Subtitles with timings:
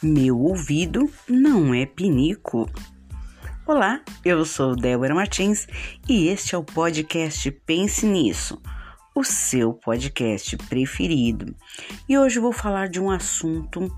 [0.00, 2.70] Meu ouvido não é pinico.
[3.66, 5.66] Olá, eu sou Débora Martins
[6.08, 8.62] e este é o podcast Pense Nisso,
[9.12, 11.52] o seu podcast preferido.
[12.08, 13.92] E hoje vou falar de um assunto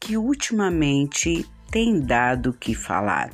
[0.00, 3.30] que ultimamente tem dado que falar,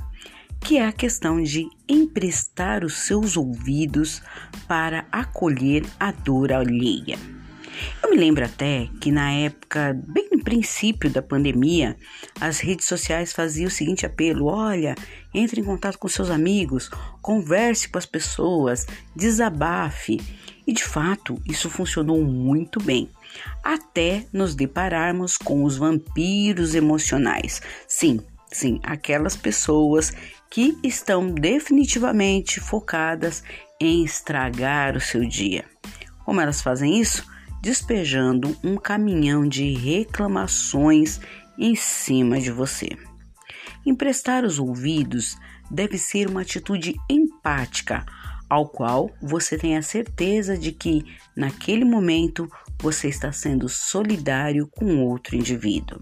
[0.60, 4.20] que é a questão de emprestar os seus ouvidos
[4.66, 7.37] para acolher a dor alheia.
[8.02, 11.96] Eu me lembro até que na época, bem no princípio da pandemia,
[12.40, 14.94] as redes sociais faziam o seguinte apelo: olha,
[15.34, 20.20] entre em contato com seus amigos, converse com as pessoas, desabafe.
[20.66, 23.10] E de fato, isso funcionou muito bem,
[23.64, 27.62] até nos depararmos com os vampiros emocionais.
[27.86, 28.20] Sim,
[28.52, 30.12] sim, aquelas pessoas
[30.50, 33.42] que estão definitivamente focadas
[33.80, 35.64] em estragar o seu dia.
[36.24, 37.24] Como elas fazem isso?
[37.60, 41.20] Despejando um caminhão de reclamações
[41.58, 42.90] em cima de você.
[43.84, 45.36] Emprestar os ouvidos
[45.70, 48.04] deve ser uma atitude empática,
[48.48, 51.04] ao qual você tem a certeza de que,
[51.36, 52.50] naquele momento,
[52.80, 56.00] você está sendo solidário com outro indivíduo.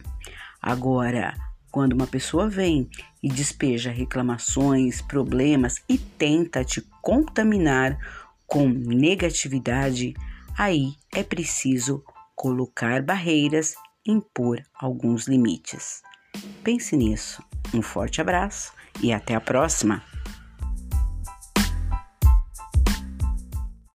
[0.63, 1.35] Agora,
[1.71, 2.89] quando uma pessoa vem
[3.23, 7.99] e despeja reclamações, problemas e tenta te contaminar
[8.47, 10.15] com negatividade,
[10.57, 12.03] aí é preciso
[12.35, 13.75] colocar barreiras,
[14.07, 16.03] impor alguns limites.
[16.63, 17.43] Pense nisso.
[17.75, 20.03] Um forte abraço e até a próxima!